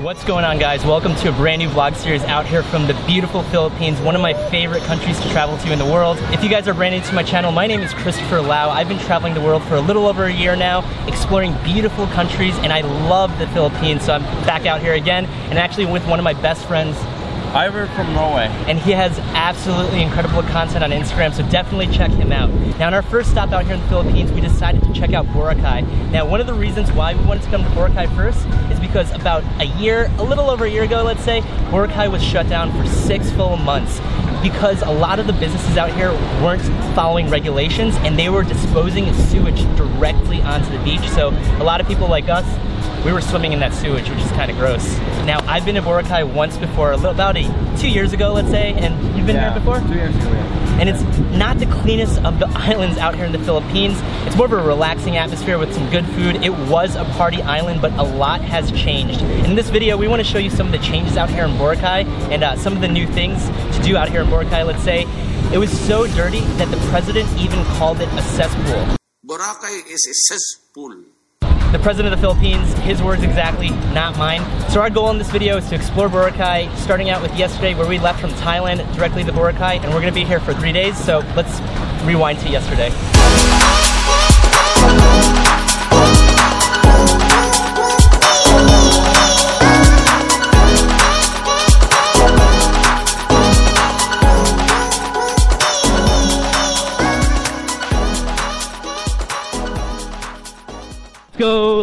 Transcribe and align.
What's 0.00 0.22
going 0.22 0.44
on 0.44 0.60
guys? 0.60 0.84
Welcome 0.84 1.16
to 1.16 1.30
a 1.30 1.32
brand 1.32 1.58
new 1.58 1.68
vlog 1.68 1.96
series 1.96 2.22
out 2.22 2.46
here 2.46 2.62
from 2.62 2.86
the 2.86 2.94
beautiful 3.04 3.42
Philippines, 3.42 4.00
one 4.00 4.14
of 4.14 4.20
my 4.20 4.32
favorite 4.48 4.84
countries 4.84 5.18
to 5.20 5.28
travel 5.30 5.58
to 5.58 5.72
in 5.72 5.78
the 5.80 5.84
world. 5.84 6.18
If 6.30 6.44
you 6.44 6.48
guys 6.48 6.68
are 6.68 6.74
brand 6.74 6.94
new 6.94 7.00
to 7.00 7.14
my 7.16 7.24
channel, 7.24 7.50
my 7.50 7.66
name 7.66 7.80
is 7.80 7.92
Christopher 7.94 8.40
Lau. 8.40 8.70
I've 8.70 8.86
been 8.86 9.00
traveling 9.00 9.34
the 9.34 9.40
world 9.40 9.64
for 9.64 9.74
a 9.74 9.80
little 9.80 10.06
over 10.06 10.26
a 10.26 10.32
year 10.32 10.54
now, 10.54 10.88
exploring 11.08 11.52
beautiful 11.64 12.06
countries, 12.06 12.56
and 12.58 12.72
I 12.72 12.82
love 12.82 13.36
the 13.40 13.48
Philippines, 13.48 14.04
so 14.04 14.12
I'm 14.12 14.22
back 14.46 14.66
out 14.66 14.80
here 14.80 14.94
again, 14.94 15.26
and 15.50 15.58
actually 15.58 15.86
with 15.86 16.06
one 16.06 16.20
of 16.20 16.24
my 16.24 16.34
best 16.34 16.64
friends, 16.66 16.96
Ivor 17.48 17.86
from 17.88 18.12
Norway. 18.14 18.46
and 18.66 18.78
he 18.78 18.92
has 18.92 19.18
absolutely 19.34 20.02
incredible 20.02 20.42
content 20.42 20.84
on 20.84 20.90
Instagram, 20.90 21.34
so 21.34 21.48
definitely 21.50 21.86
check 21.94 22.10
him 22.10 22.32
out. 22.32 22.50
Now, 22.78 22.88
on 22.88 22.94
our 22.94 23.02
first 23.02 23.30
stop 23.30 23.52
out 23.52 23.64
here 23.64 23.74
in 23.74 23.80
the 23.80 23.88
Philippines, 23.88 24.30
we 24.32 24.40
decided 24.40 24.82
to 24.82 24.92
check 24.92 25.12
out 25.12 25.26
Boracay. 25.26 26.10
Now, 26.10 26.26
one 26.26 26.40
of 26.40 26.46
the 26.46 26.54
reasons 26.54 26.90
why 26.92 27.14
we 27.14 27.24
wanted 27.24 27.42
to 27.44 27.50
come 27.50 27.62
to 27.64 27.70
Boracay 27.70 28.14
first 28.14 28.46
is 28.70 28.78
because 28.80 29.10
about 29.12 29.42
a 29.60 29.66
year, 29.78 30.10
a 30.18 30.22
little 30.22 30.50
over 30.50 30.64
a 30.64 30.70
year 30.70 30.84
ago, 30.84 31.02
let's 31.02 31.24
say, 31.24 31.40
Boracay 31.70 32.10
was 32.10 32.22
shut 32.22 32.48
down 32.48 32.72
for 32.72 32.86
six 32.88 33.30
full 33.32 33.56
months 33.56 34.00
because 34.42 34.82
a 34.82 34.90
lot 34.90 35.18
of 35.18 35.26
the 35.26 35.32
businesses 35.32 35.76
out 35.76 35.90
here 35.92 36.12
weren't 36.42 36.62
following 36.94 37.28
regulations 37.28 37.96
and 37.98 38.18
they 38.18 38.28
were 38.28 38.44
disposing 38.44 39.12
sewage 39.14 39.62
directly 39.76 40.40
onto 40.42 40.70
the 40.70 40.82
beach. 40.84 41.08
So 41.10 41.30
a 41.58 41.64
lot 41.64 41.80
of 41.80 41.88
people 41.88 42.08
like 42.08 42.28
us 42.28 42.46
we 43.04 43.12
were 43.12 43.20
swimming 43.20 43.52
in 43.52 43.60
that 43.60 43.72
sewage, 43.72 44.08
which 44.08 44.18
is 44.18 44.30
kind 44.32 44.50
of 44.50 44.56
gross. 44.56 44.96
Now, 45.24 45.38
I've 45.46 45.64
been 45.64 45.76
to 45.76 45.82
Boracay 45.82 46.32
once 46.32 46.56
before, 46.56 46.92
a 46.92 46.96
little, 46.96 47.12
about 47.12 47.36
a, 47.36 47.76
two 47.78 47.88
years 47.88 48.12
ago, 48.12 48.32
let's 48.32 48.50
say, 48.50 48.72
and 48.74 48.94
you've 49.16 49.26
been 49.26 49.36
yeah, 49.36 49.52
here 49.52 49.60
before? 49.60 49.80
Two 49.80 49.94
years 49.94 50.14
ago, 50.16 50.30
yeah. 50.30 50.58
And 50.80 50.88
it's 50.88 51.02
not 51.36 51.58
the 51.58 51.66
cleanest 51.66 52.22
of 52.22 52.38
the 52.38 52.46
islands 52.54 52.98
out 52.98 53.14
here 53.14 53.24
in 53.24 53.32
the 53.32 53.38
Philippines. 53.38 53.98
It's 54.26 54.36
more 54.36 54.46
of 54.46 54.52
a 54.52 54.56
relaxing 54.56 55.16
atmosphere 55.16 55.58
with 55.58 55.72
some 55.74 55.88
good 55.90 56.06
food. 56.06 56.36
It 56.44 56.52
was 56.68 56.94
a 56.94 57.04
party 57.04 57.42
island, 57.42 57.80
but 57.82 57.92
a 57.92 58.02
lot 58.02 58.40
has 58.42 58.70
changed. 58.72 59.20
In 59.22 59.54
this 59.54 59.70
video, 59.70 59.96
we 59.96 60.08
want 60.08 60.20
to 60.20 60.28
show 60.28 60.38
you 60.38 60.50
some 60.50 60.66
of 60.66 60.72
the 60.72 60.78
changes 60.78 61.16
out 61.16 61.30
here 61.30 61.44
in 61.44 61.50
Boracay 61.52 62.04
and 62.30 62.44
uh, 62.44 62.56
some 62.56 62.74
of 62.74 62.80
the 62.80 62.88
new 62.88 63.06
things 63.06 63.46
to 63.76 63.82
do 63.82 63.96
out 63.96 64.08
here 64.08 64.22
in 64.22 64.28
Boracay, 64.28 64.64
let's 64.66 64.82
say. 64.82 65.06
It 65.52 65.58
was 65.58 65.70
so 65.86 66.06
dirty 66.08 66.40
that 66.58 66.70
the 66.70 66.76
president 66.88 67.28
even 67.38 67.64
called 67.76 68.00
it 68.00 68.08
a 68.08 68.22
cesspool. 68.22 68.96
Boracay 69.26 69.90
is 69.90 70.06
a 70.06 70.14
cesspool. 70.14 71.17
The 71.72 71.78
president 71.78 72.14
of 72.14 72.18
the 72.18 72.26
Philippines, 72.26 72.72
his 72.78 73.02
words 73.02 73.22
exactly, 73.22 73.70
not 73.92 74.16
mine. 74.16 74.40
So 74.70 74.80
our 74.80 74.88
goal 74.88 75.10
in 75.10 75.18
this 75.18 75.30
video 75.30 75.58
is 75.58 75.68
to 75.68 75.74
explore 75.74 76.08
Boracay, 76.08 76.74
starting 76.76 77.10
out 77.10 77.20
with 77.20 77.34
yesterday 77.36 77.74
where 77.74 77.86
we 77.86 77.98
left 77.98 78.20
from 78.20 78.30
Thailand 78.30 78.78
directly 78.94 79.22
to 79.24 79.32
Boracay, 79.32 79.82
and 79.82 79.92
we're 79.92 80.00
gonna 80.00 80.12
be 80.12 80.24
here 80.24 80.40
for 80.40 80.54
three 80.54 80.72
days, 80.72 80.96
so 80.96 81.18
let's 81.36 81.60
rewind 82.04 82.38
to 82.40 82.48
yesterday. 82.48 82.90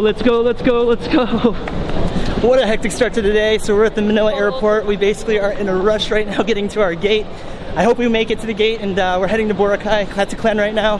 Let's 0.06 0.22
go, 0.22 0.40
let's 0.40 0.62
go, 0.62 0.84
let's 0.84 1.08
go. 1.08 1.26
What 2.46 2.60
a 2.60 2.66
hectic 2.66 2.92
start 2.92 3.14
to 3.14 3.22
the 3.22 3.32
day. 3.32 3.58
So 3.58 3.74
we're 3.74 3.86
at 3.86 3.96
the 3.96 4.02
Manila 4.02 4.32
airport. 4.32 4.86
We 4.86 4.96
basically 4.96 5.40
are 5.40 5.50
in 5.50 5.68
a 5.68 5.74
rush 5.74 6.12
right 6.12 6.28
now 6.28 6.42
getting 6.44 6.68
to 6.68 6.80
our 6.80 6.94
gate. 6.94 7.26
I 7.74 7.82
hope 7.82 7.98
we 7.98 8.06
make 8.06 8.30
it 8.30 8.38
to 8.38 8.46
the 8.46 8.54
gate 8.54 8.80
and 8.80 8.96
uh, 8.96 9.18
we're 9.20 9.26
heading 9.26 9.48
to 9.48 9.54
Boracay, 9.54 10.38
Clan 10.38 10.58
right 10.58 10.72
now. 10.74 10.98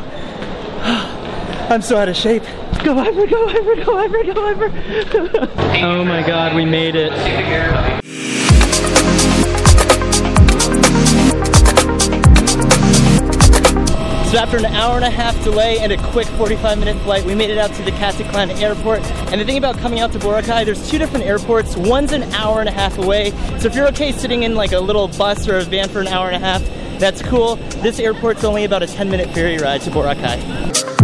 I'm 1.71 1.83
so 1.83 1.97
out 1.97 2.09
of 2.09 2.17
shape. 2.17 2.43
Go 2.83 2.99
Ivor, 2.99 3.29
go 3.29 3.47
Ivor, 3.47 3.85
go 3.85 3.97
Ivor, 3.97 4.25
go 4.25 4.47
Ivor. 4.49 4.73
oh 5.85 6.05
my 6.05 6.27
god, 6.27 6.57
we 6.57 6.65
made 6.65 6.97
it. 6.97 7.13
So 14.37 14.43
after 14.43 14.59
an 14.59 14.67
hour 14.67 14.97
and 14.97 15.05
a 15.07 15.09
half 15.09 15.35
delay 15.45 15.79
and 15.79 15.91
a 15.91 15.97
quick 16.11 16.27
45 16.27 16.79
minute 16.79 17.03
flight, 17.05 17.25
we 17.25 17.35
made 17.35 17.49
it 17.49 17.57
out 17.57 17.73
to 17.73 17.83
the 17.83 17.91
Caticlan 17.93 18.51
airport. 18.61 19.01
And 19.33 19.41
the 19.41 19.47
thing 19.47 19.57
about 19.57 19.79
coming 19.79 19.99
out 19.99 20.13
to 20.13 20.19
Boracay, 20.19 20.67
there's 20.67 20.91
two 20.91 20.99
different 20.99 21.25
airports. 21.25 21.75
One's 21.75 22.13
an 22.13 22.23
hour 22.35 22.61
and 22.61 22.69
a 22.69 22.73
half 22.73 22.99
away. 22.99 23.31
So 23.61 23.69
if 23.69 23.75
you're 23.75 23.89
okay 23.89 24.13
sitting 24.13 24.43
in 24.43 24.55
like 24.55 24.73
a 24.73 24.79
little 24.79 25.09
bus 25.09 25.49
or 25.49 25.57
a 25.57 25.63
van 25.63 25.89
for 25.89 26.03
an 26.03 26.09
hour 26.09 26.27
and 26.27 26.37
a 26.37 26.39
half, 26.39 26.63
that's 27.01 27.23
cool. 27.23 27.57
This 27.81 27.99
airport's 27.99 28.45
only 28.45 28.65
about 28.65 28.83
a 28.83 28.87
10 28.87 29.09
minute 29.09 29.31
ferry 29.31 29.57
ride 29.57 29.81
to 29.81 29.91
Boracay. 29.91 30.96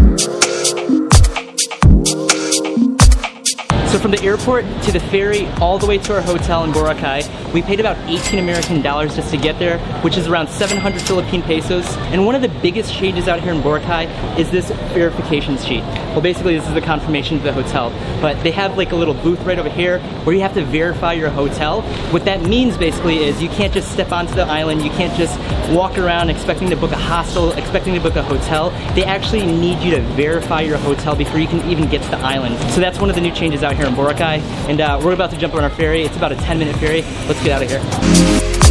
From 4.02 4.10
the 4.10 4.22
airport 4.22 4.64
to 4.82 4.90
the 4.90 4.98
ferry 4.98 5.46
all 5.60 5.78
the 5.78 5.86
way 5.86 5.96
to 5.96 6.12
our 6.12 6.20
hotel 6.20 6.64
in 6.64 6.72
Boracay, 6.72 7.52
we 7.52 7.62
paid 7.62 7.78
about 7.78 7.96
18 8.10 8.40
American 8.40 8.82
dollars 8.82 9.14
just 9.14 9.30
to 9.30 9.36
get 9.36 9.60
there, 9.60 9.78
which 10.02 10.16
is 10.16 10.26
around 10.26 10.48
700 10.48 11.00
Philippine 11.00 11.40
pesos. 11.40 11.86
And 12.10 12.26
one 12.26 12.34
of 12.34 12.42
the 12.42 12.48
biggest 12.48 12.92
changes 12.92 13.28
out 13.28 13.40
here 13.40 13.52
in 13.52 13.60
Boracay 13.60 14.36
is 14.36 14.50
this 14.50 14.70
verification 14.92 15.56
sheet. 15.56 15.84
Well, 16.12 16.20
basically 16.20 16.58
this 16.58 16.68
is 16.68 16.74
the 16.74 16.80
confirmation 16.82 17.38
to 17.38 17.44
the 17.44 17.52
hotel, 17.54 17.90
but 18.20 18.42
they 18.42 18.50
have 18.50 18.76
like 18.76 18.92
a 18.92 18.96
little 18.96 19.14
booth 19.14 19.40
right 19.44 19.58
over 19.58 19.70
here 19.70 19.98
where 20.24 20.36
you 20.36 20.42
have 20.42 20.52
to 20.54 20.64
verify 20.64 21.14
your 21.14 21.30
hotel. 21.30 21.80
What 22.12 22.26
that 22.26 22.42
means 22.42 22.76
basically 22.76 23.24
is 23.24 23.42
you 23.42 23.48
can't 23.48 23.72
just 23.72 23.90
step 23.90 24.12
onto 24.12 24.34
the 24.34 24.44
island, 24.44 24.82
you 24.82 24.90
can't 24.90 25.16
just 25.18 25.38
walk 25.70 25.96
around 25.96 26.28
expecting 26.28 26.68
to 26.68 26.76
book 26.76 26.92
a 26.92 26.96
hostel, 26.96 27.52
expecting 27.52 27.94
to 27.94 28.00
book 28.00 28.16
a 28.16 28.22
hotel. 28.22 28.70
They 28.94 29.04
actually 29.04 29.46
need 29.46 29.78
you 29.78 29.90
to 29.92 30.00
verify 30.00 30.60
your 30.60 30.76
hotel 30.76 31.16
before 31.16 31.38
you 31.38 31.48
can 31.48 31.66
even 31.70 31.88
get 31.88 32.02
to 32.02 32.10
the 32.10 32.18
island. 32.18 32.58
So 32.72 32.80
that's 32.80 32.98
one 32.98 33.08
of 33.08 33.16
the 33.16 33.22
new 33.22 33.32
changes 33.32 33.62
out 33.62 33.74
here 33.74 33.86
in 33.86 33.94
Boracay. 33.94 34.40
And 34.68 34.82
uh, 34.82 35.00
we're 35.02 35.14
about 35.14 35.30
to 35.30 35.38
jump 35.38 35.54
on 35.54 35.64
our 35.64 35.70
ferry. 35.70 36.02
It's 36.02 36.16
about 36.16 36.32
a 36.32 36.36
10 36.36 36.58
minute 36.58 36.76
ferry. 36.76 37.02
Let's 37.26 37.42
get 37.42 37.52
out 37.52 37.62
of 37.62 37.70
here. 37.70 38.61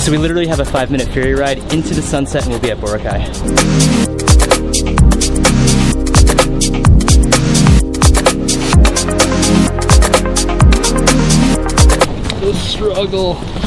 So 0.00 0.10
we 0.10 0.16
literally 0.16 0.46
have 0.46 0.60
a 0.60 0.64
five 0.64 0.90
minute 0.90 1.08
ferry 1.08 1.34
ride 1.34 1.58
into 1.74 1.92
the 1.92 2.00
sunset 2.00 2.44
and 2.44 2.52
we'll 2.52 2.60
be 2.60 2.70
at 2.70 2.78
Boracay. 2.78 3.20
Struggle. 12.54 13.59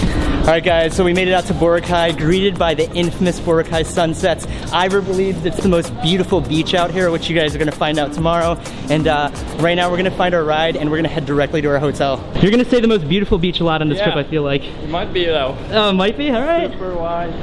All 0.44 0.50
right, 0.50 0.62
guys, 0.64 0.94
so 0.94 1.06
we 1.06 1.14
made 1.14 1.30
it 1.30 1.34
out 1.34 1.46
to 1.46 1.54
Boracay, 1.54 2.18
greeted 2.18 2.60
by 2.60 2.74
the 2.74 2.92
infamous 2.94 3.40
Boracay 3.40 3.86
sunsets. 3.86 4.46
Ivor 4.74 5.02
believes 5.02 5.46
it's 5.46 5.64
the 5.64 5.70
most 5.70 5.90
beautiful 6.02 6.42
beach 6.42 6.74
out 6.74 6.92
here, 6.92 7.10
which 7.12 7.30
you 7.30 7.36
guys 7.36 7.56
are 7.56 7.60
gonna 7.60 7.72
find 7.72 7.98
out 7.98 8.12
tomorrow. 8.12 8.60
And 8.90 9.08
uh, 9.08 9.32
right 9.60 9.76
now, 9.76 9.90
we're 9.90 9.96
gonna 9.96 10.12
find 10.12 10.36
our 10.36 10.44
ride 10.44 10.76
and 10.76 10.92
we're 10.92 10.98
gonna 10.98 11.08
head 11.08 11.26
directly 11.26 11.62
to 11.62 11.70
our 11.70 11.80
hotel. 11.80 12.22
You're 12.42 12.52
gonna 12.52 12.66
say 12.66 12.82
the 12.82 12.90
most 12.90 13.08
beautiful 13.08 13.38
beach 13.38 13.62
a 13.62 13.64
lot 13.64 13.82
on 13.82 13.88
this 13.88 14.00
Yeah. 14.00 14.12
trip, 14.12 14.18
I 14.18 14.30
feel 14.30 14.44
like. 14.44 14.64
It 14.66 14.90
might 14.90 15.14
be 15.14 15.24
though. 15.26 15.58
Oh, 15.72 15.92
it 15.92 15.94
might 15.94 16.18
be? 16.18 16.30
All 16.30 16.42
right. 16.42 16.70
Super 16.72 16.94
wide, 16.94 17.34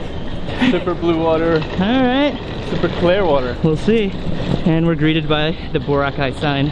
super 0.70 0.94
blue 0.94 1.18
water, 1.18 1.54
All 1.72 1.78
right. 1.78 2.38
super 2.68 2.88
clear 3.00 3.24
water. 3.24 3.56
We'll 3.64 3.78
see. 3.78 4.10
And 4.66 4.86
we're 4.86 4.94
greeted 4.94 5.26
by 5.26 5.56
the 5.72 5.78
Boracay 5.78 6.38
sign. 6.38 6.66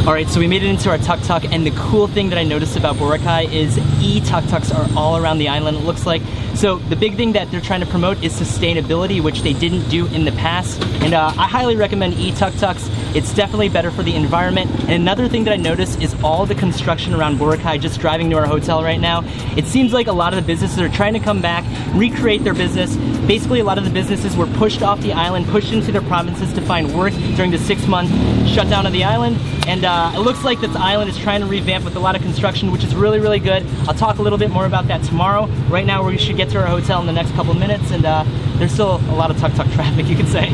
All 0.00 0.12
right, 0.12 0.28
so 0.28 0.38
we 0.38 0.46
made 0.46 0.62
it 0.62 0.68
into 0.68 0.90
our 0.90 0.98
tuk-tuk, 0.98 1.50
and 1.50 1.66
the 1.66 1.70
cool 1.70 2.08
thing 2.08 2.28
that 2.28 2.38
I 2.38 2.44
noticed 2.44 2.76
about 2.76 2.96
Boracay 2.96 3.50
is 3.50 3.78
e-tuk-tuks 4.02 4.70
are 4.70 4.86
all 4.94 5.16
around 5.16 5.38
the 5.38 5.48
island, 5.48 5.78
it 5.78 5.84
looks 5.84 6.04
like. 6.04 6.20
So 6.54 6.76
the 6.76 6.96
big 6.96 7.16
thing 7.16 7.32
that 7.32 7.50
they're 7.50 7.62
trying 7.62 7.80
to 7.80 7.86
promote 7.86 8.22
is 8.22 8.38
sustainability, 8.38 9.22
which 9.22 9.40
they 9.40 9.54
didn't 9.54 9.88
do 9.88 10.06
in 10.08 10.26
the 10.26 10.32
past. 10.32 10.82
And 11.00 11.14
uh, 11.14 11.32
I 11.38 11.48
highly 11.48 11.76
recommend 11.76 12.14
e-tuk-tuks. 12.14 12.90
It's 13.14 13.32
definitely 13.32 13.68
better 13.68 13.92
for 13.92 14.02
the 14.02 14.14
environment. 14.14 14.70
And 14.80 14.90
another 14.90 15.28
thing 15.28 15.44
that 15.44 15.52
I 15.52 15.56
noticed 15.56 16.02
is 16.02 16.14
all 16.24 16.46
the 16.46 16.54
construction 16.56 17.14
around 17.14 17.38
Boracay, 17.38 17.80
just 17.80 18.00
driving 18.00 18.28
to 18.30 18.36
our 18.36 18.46
hotel 18.46 18.82
right 18.82 19.00
now. 19.00 19.22
It 19.56 19.66
seems 19.66 19.92
like 19.92 20.08
a 20.08 20.12
lot 20.12 20.34
of 20.34 20.40
the 20.42 20.46
businesses 20.46 20.80
are 20.80 20.88
trying 20.88 21.12
to 21.12 21.20
come 21.20 21.40
back, 21.40 21.64
recreate 21.94 22.42
their 22.42 22.54
business. 22.54 22.96
Basically, 23.26 23.60
a 23.60 23.64
lot 23.64 23.78
of 23.78 23.84
the 23.84 23.90
businesses 23.90 24.36
were 24.36 24.46
pushed 24.46 24.82
off 24.82 25.00
the 25.00 25.12
island, 25.12 25.46
pushed 25.46 25.72
into 25.72 25.92
their 25.92 26.02
provinces 26.02 26.52
to 26.54 26.60
find 26.60 26.92
work 26.92 27.12
during 27.36 27.52
the 27.52 27.58
six-month 27.58 28.10
shutdown 28.48 28.84
of 28.84 28.92
the 28.92 29.04
island. 29.04 29.36
And 29.68 29.84
uh, 29.84 30.12
it 30.14 30.18
looks 30.18 30.42
like 30.42 30.60
this 30.60 30.74
island 30.74 31.08
is 31.08 31.16
trying 31.16 31.40
to 31.40 31.46
revamp 31.46 31.84
with 31.84 31.94
a 31.94 32.00
lot 32.00 32.16
of 32.16 32.22
construction, 32.22 32.72
which 32.72 32.82
is 32.82 32.96
really, 32.96 33.20
really 33.20 33.38
good. 33.38 33.64
I'll 33.86 33.94
talk 33.94 34.18
a 34.18 34.22
little 34.22 34.38
bit 34.38 34.50
more 34.50 34.66
about 34.66 34.88
that 34.88 35.04
tomorrow. 35.04 35.46
Right 35.68 35.86
now, 35.86 36.04
we 36.04 36.18
should 36.18 36.36
get 36.36 36.50
to 36.50 36.60
our 36.60 36.66
hotel 36.66 37.00
in 37.00 37.06
the 37.06 37.12
next 37.12 37.30
couple 37.32 37.54
minutes, 37.54 37.92
and 37.92 38.04
uh, 38.04 38.24
there's 38.58 38.72
still 38.72 38.96
a 38.96 39.14
lot 39.14 39.30
of 39.30 39.38
tuk-tuk 39.38 39.70
traffic, 39.72 40.06
you 40.06 40.16
could 40.16 40.28
say. 40.28 40.50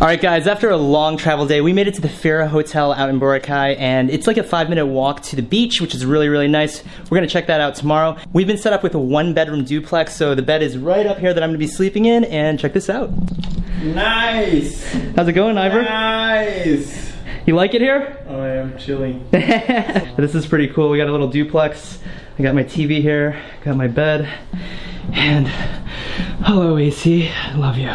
All 0.00 0.06
right, 0.06 0.18
guys, 0.20 0.46
after 0.46 0.70
a 0.70 0.78
long 0.78 1.18
travel 1.18 1.46
day, 1.46 1.60
we 1.60 1.74
made 1.74 1.86
it 1.86 1.92
to 1.96 2.00
the 2.00 2.08
Farah 2.08 2.48
Hotel 2.48 2.90
out 2.94 3.10
in 3.10 3.20
Boracay, 3.20 3.76
and 3.78 4.08
it's 4.08 4.26
like 4.26 4.38
a 4.38 4.42
five 4.42 4.70
minute 4.70 4.86
walk 4.86 5.20
to 5.24 5.36
the 5.36 5.42
beach, 5.42 5.82
which 5.82 5.94
is 5.94 6.06
really, 6.06 6.30
really 6.30 6.48
nice. 6.48 6.82
We're 7.10 7.18
gonna 7.18 7.26
check 7.26 7.46
that 7.48 7.60
out 7.60 7.74
tomorrow. 7.74 8.16
We've 8.32 8.46
been 8.46 8.56
set 8.56 8.72
up 8.72 8.82
with 8.82 8.94
a 8.94 8.98
one 8.98 9.34
bedroom 9.34 9.62
duplex, 9.62 10.16
so 10.16 10.34
the 10.34 10.40
bed 10.40 10.62
is 10.62 10.78
right 10.78 11.04
up 11.04 11.18
here 11.18 11.34
that 11.34 11.42
I'm 11.42 11.50
gonna 11.50 11.58
be 11.58 11.66
sleeping 11.66 12.06
in, 12.06 12.24
and 12.24 12.58
check 12.58 12.72
this 12.72 12.88
out. 12.88 13.10
Nice, 13.82 14.90
How's 15.16 15.28
it 15.28 15.32
going, 15.34 15.58
Ivor? 15.58 15.82
nice. 15.82 17.12
You 17.44 17.54
like 17.54 17.74
it 17.74 17.82
here? 17.82 18.24
Oh, 18.26 18.40
I 18.40 18.48
am 18.56 18.78
chilling. 18.78 19.28
this 19.30 20.34
is 20.34 20.46
pretty 20.46 20.68
cool. 20.68 20.88
We 20.88 20.96
got 20.96 21.08
a 21.08 21.12
little 21.12 21.28
duplex. 21.28 21.98
I 22.38 22.42
got 22.42 22.54
my 22.54 22.64
TV 22.64 23.02
here, 23.02 23.38
got 23.64 23.76
my 23.76 23.86
bed, 23.86 24.26
And 25.12 25.46
hello, 26.42 26.76
AC. 26.76 27.28
I 27.28 27.54
love 27.56 27.76
you. 27.76 27.90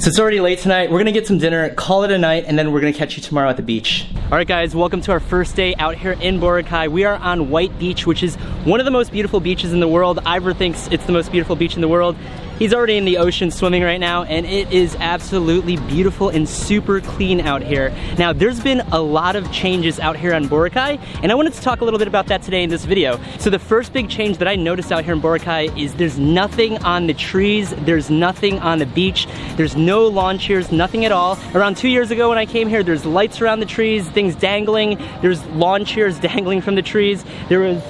So 0.00 0.08
it's 0.08 0.18
already 0.18 0.40
late 0.40 0.58
tonight. 0.58 0.90
We're 0.90 0.98
gonna 0.98 1.12
get 1.12 1.26
some 1.26 1.38
dinner, 1.38 1.68
call 1.74 2.04
it 2.04 2.10
a 2.10 2.18
night, 2.18 2.44
and 2.46 2.58
then 2.58 2.72
we're 2.72 2.80
gonna 2.80 2.92
catch 2.92 3.16
you 3.16 3.22
tomorrow 3.22 3.48
at 3.50 3.56
the 3.56 3.62
beach. 3.62 4.06
All 4.24 4.38
right, 4.38 4.46
guys, 4.46 4.74
welcome 4.74 5.00
to 5.02 5.12
our 5.12 5.20
first 5.20 5.56
day 5.56 5.74
out 5.76 5.96
here 5.96 6.12
in 6.12 6.40
Boracay. 6.40 6.88
We 6.88 7.04
are 7.04 7.16
on 7.16 7.50
White 7.50 7.78
Beach, 7.78 8.06
which 8.06 8.22
is 8.22 8.36
one 8.64 8.80
of 8.80 8.86
the 8.86 8.90
most 8.90 9.12
beautiful 9.12 9.40
beaches 9.40 9.72
in 9.72 9.80
the 9.80 9.88
world. 9.88 10.20
Ivor 10.24 10.54
thinks 10.54 10.88
it's 10.88 11.04
the 11.06 11.12
most 11.12 11.30
beautiful 11.30 11.56
beach 11.56 11.74
in 11.74 11.80
the 11.80 11.88
world. 11.88 12.16
He's 12.60 12.74
already 12.74 12.98
in 12.98 13.06
the 13.06 13.16
ocean 13.16 13.50
swimming 13.50 13.82
right 13.82 13.98
now, 13.98 14.24
and 14.24 14.44
it 14.44 14.70
is 14.70 14.94
absolutely 14.96 15.78
beautiful 15.78 16.28
and 16.28 16.46
super 16.46 17.00
clean 17.00 17.40
out 17.40 17.62
here. 17.62 17.90
Now, 18.18 18.34
there's 18.34 18.60
been 18.60 18.80
a 18.92 19.00
lot 19.00 19.34
of 19.34 19.50
changes 19.50 19.98
out 19.98 20.14
here 20.14 20.34
on 20.34 20.44
Boracay, 20.44 21.00
and 21.22 21.32
I 21.32 21.34
wanted 21.36 21.54
to 21.54 21.62
talk 21.62 21.80
a 21.80 21.84
little 21.84 21.98
bit 21.98 22.06
about 22.06 22.26
that 22.26 22.42
today 22.42 22.62
in 22.62 22.68
this 22.68 22.84
video. 22.84 23.18
So 23.38 23.48
the 23.48 23.58
first 23.58 23.94
big 23.94 24.10
change 24.10 24.36
that 24.36 24.46
I 24.46 24.56
noticed 24.56 24.92
out 24.92 25.06
here 25.06 25.14
in 25.14 25.22
Boracay 25.22 25.74
is 25.82 25.94
there's 25.94 26.18
nothing 26.18 26.76
on 26.84 27.06
the 27.06 27.14
trees, 27.14 27.70
there's 27.78 28.10
nothing 28.10 28.58
on 28.58 28.78
the 28.78 28.84
beach, 28.84 29.26
there's 29.56 29.74
no 29.74 30.06
lawn 30.06 30.36
chairs, 30.36 30.70
nothing 30.70 31.06
at 31.06 31.12
all. 31.12 31.38
Around 31.54 31.78
two 31.78 31.88
years 31.88 32.10
ago 32.10 32.28
when 32.28 32.36
I 32.36 32.44
came 32.44 32.68
here, 32.68 32.82
there's 32.82 33.06
lights 33.06 33.40
around 33.40 33.60
the 33.60 33.66
trees, 33.66 34.06
things 34.10 34.34
dangling, 34.34 34.98
there's 35.22 35.42
lawn 35.46 35.86
chairs 35.86 36.18
dangling 36.20 36.60
from 36.60 36.74
the 36.74 36.82
trees, 36.82 37.24
there 37.48 37.60
was 37.60 37.82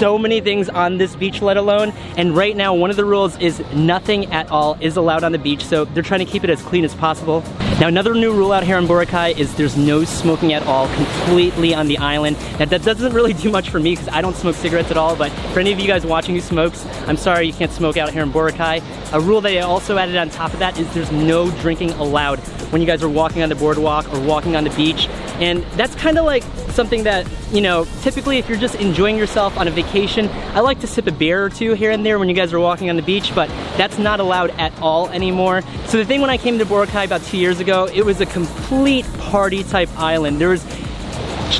so 0.00 0.16
many 0.16 0.40
things 0.40 0.70
on 0.70 0.96
this 0.96 1.14
beach 1.14 1.42
let 1.42 1.58
alone 1.58 1.92
and 2.16 2.34
right 2.34 2.56
now 2.56 2.72
one 2.72 2.88
of 2.88 2.96
the 2.96 3.04
rules 3.04 3.36
is 3.36 3.60
nothing 3.74 4.24
at 4.32 4.50
all 4.50 4.78
is 4.80 4.96
allowed 4.96 5.22
on 5.22 5.30
the 5.30 5.38
beach 5.38 5.62
so 5.62 5.84
they're 5.84 6.02
trying 6.02 6.24
to 6.24 6.32
keep 6.32 6.42
it 6.42 6.48
as 6.48 6.62
clean 6.62 6.86
as 6.86 6.94
possible. 6.94 7.44
Now 7.78 7.88
another 7.88 8.14
new 8.14 8.32
rule 8.32 8.50
out 8.50 8.62
here 8.64 8.78
in 8.78 8.86
Boracay 8.86 9.36
is 9.36 9.54
there's 9.56 9.76
no 9.76 10.04
smoking 10.04 10.54
at 10.54 10.62
all 10.62 10.88
completely 10.94 11.74
on 11.74 11.86
the 11.86 11.98
island. 11.98 12.38
Now 12.58 12.64
that 12.64 12.82
doesn't 12.82 13.12
really 13.12 13.34
do 13.34 13.50
much 13.50 13.68
for 13.68 13.78
me 13.78 13.90
because 13.92 14.08
I 14.08 14.22
don't 14.22 14.34
smoke 14.34 14.56
cigarettes 14.56 14.90
at 14.90 14.96
all 14.96 15.16
but 15.16 15.30
for 15.52 15.60
any 15.60 15.70
of 15.70 15.78
you 15.78 15.86
guys 15.86 16.06
watching 16.06 16.34
who 16.34 16.40
smokes 16.40 16.86
I'm 17.06 17.18
sorry 17.18 17.46
you 17.46 17.52
can't 17.52 17.70
smoke 17.70 17.98
out 17.98 18.10
here 18.10 18.22
in 18.22 18.32
Boracay. 18.32 18.82
A 19.12 19.20
rule 19.20 19.42
they 19.42 19.60
also 19.60 19.98
added 19.98 20.16
on 20.16 20.30
top 20.30 20.54
of 20.54 20.60
that 20.60 20.78
is 20.78 20.90
there's 20.94 21.12
no 21.12 21.50
drinking 21.60 21.90
allowed 21.92 22.38
when 22.72 22.80
you 22.80 22.86
guys 22.86 23.02
are 23.02 23.08
walking 23.10 23.42
on 23.42 23.50
the 23.50 23.54
boardwalk 23.54 24.10
or 24.14 24.20
walking 24.20 24.56
on 24.56 24.64
the 24.64 24.70
beach 24.70 25.08
and 25.40 25.62
that's 25.74 25.94
kind 25.94 26.16
of 26.16 26.24
like 26.24 26.42
something 26.72 27.04
that 27.04 27.26
you 27.52 27.60
know 27.60 27.86
typically 28.02 28.38
if 28.38 28.48
you're 28.48 28.58
just 28.58 28.74
enjoying 28.76 29.16
yourself 29.16 29.56
on 29.58 29.68
a 29.68 29.70
vacation 29.70 30.28
I 30.54 30.60
like 30.60 30.80
to 30.80 30.86
sip 30.86 31.06
a 31.06 31.12
beer 31.12 31.44
or 31.44 31.50
two 31.50 31.74
here 31.74 31.90
and 31.90 32.04
there 32.04 32.18
when 32.18 32.28
you 32.28 32.34
guys 32.34 32.52
are 32.52 32.60
walking 32.60 32.90
on 32.90 32.96
the 32.96 33.02
beach 33.02 33.34
but 33.34 33.48
that's 33.76 33.98
not 33.98 34.20
allowed 34.20 34.50
at 34.50 34.72
all 34.80 35.08
anymore. 35.10 35.62
So 35.86 35.98
the 35.98 36.04
thing 36.04 36.20
when 36.20 36.30
I 36.30 36.36
came 36.36 36.58
to 36.58 36.64
Boracay 36.64 37.04
about 37.04 37.22
two 37.22 37.38
years 37.38 37.60
ago 37.60 37.86
it 37.86 38.04
was 38.04 38.20
a 38.20 38.26
complete 38.26 39.06
party 39.18 39.64
type 39.64 39.88
island. 39.98 40.40
There 40.40 40.48
was 40.48 40.64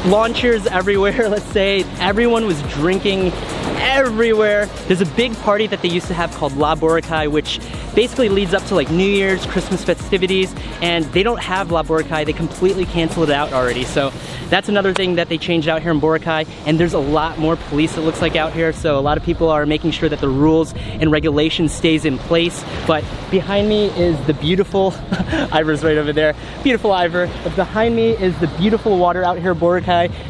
lawn 0.05 0.33
chairs 0.35 0.67
everywhere 0.67 1.29
let's 1.29 1.45
say. 1.47 1.85
Everyone 1.99 2.47
was 2.47 2.61
drinking 2.75 3.33
everywhere. 3.81 4.67
There's 4.87 5.01
a 5.01 5.07
big 5.07 5.35
party 5.39 5.67
that 5.67 5.83
they 5.83 5.89
used 5.89 6.07
to 6.09 6.15
have 6.15 6.35
called 6.35 6.57
La 6.57 6.75
Boracay 6.75 7.29
which 7.29 7.61
basically 7.95 8.29
leads 8.29 8.55
up 8.55 8.65
to 8.67 8.75
like 8.75 8.91
New 8.91 9.09
Year's 9.09 9.45
Christmas 9.47 9.85
festivities 9.85 10.55
and 10.81 11.05
they 11.07 11.23
don't 11.23 11.41
have 11.41 11.71
La 11.71 11.83
Boracay 11.83 12.25
they 12.25 12.33
completely 12.33 12.85
canceled 12.87 13.31
it 13.31 13.35
out 13.35 13.53
already. 13.53 13.85
So 13.85 14.11
that's 14.49 14.69
another 14.69 14.95
thing 14.95 15.17
that 15.17 15.29
they 15.29 15.39
changed 15.39 15.69
out 15.69 15.83
here 15.83 15.91
in 15.91 16.01
Boracay 16.01 16.47
and 16.67 16.79
there's 16.79 16.95
a 16.95 16.99
lot 16.99 17.39
more 17.39 17.57
police 17.57 17.97
it 17.97 18.03
looks 18.03 18.21
like 18.21 18.37
out 18.37 18.53
here. 18.53 18.73
So 18.73 18.99
a 18.99 19.01
lot 19.01 19.19
of 19.19 19.25
people 19.25 19.49
are 19.49 19.67
making 19.67 19.91
sure 19.91 20.09
that 20.09 20.21
the 20.21 20.29
rules 20.29 20.73
and 20.75 21.11
regulations 21.11 21.73
stays 21.73 22.05
in 22.05 22.19
place. 22.19 22.65
But 22.87 23.05
behind 23.31 23.69
me 23.69 23.87
is 23.99 24.19
the 24.27 24.35
beautiful 24.35 24.95
Ivor's 25.53 25.83
right 25.83 25.99
over 25.99 26.13
there 26.13 26.35
beautiful 26.63 26.93
Ivor 26.93 27.31
but 27.43 27.57
behind 27.57 27.97
me 27.97 28.11
is 28.11 28.39
the 28.39 28.47
beautiful 28.59 28.99
water 28.99 29.25
out 29.25 29.39
here 29.39 29.53
in 29.53 29.80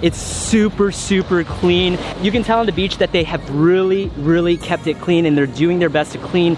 It's 0.02 0.18
super 0.18 0.92
super 0.92 1.44
clean 1.44 1.98
you 2.22 2.30
can 2.30 2.42
tell 2.42 2.60
on 2.60 2.66
the 2.66 2.72
beach 2.72 2.98
that 2.98 3.12
they 3.12 3.24
have 3.24 3.48
really 3.50 4.08
really 4.16 4.56
kept 4.56 4.86
it 4.86 5.00
clean 5.00 5.26
and 5.26 5.36
they're 5.36 5.46
doing 5.46 5.78
their 5.78 5.88
best 5.88 6.12
to 6.12 6.18
clean 6.18 6.56